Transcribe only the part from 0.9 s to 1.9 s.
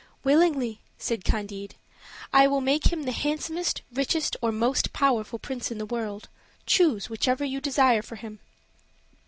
said Candide.